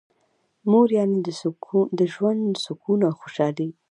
[0.69, 1.17] مور یعنی
[1.99, 3.69] د ژوند سکون او خوشحالي.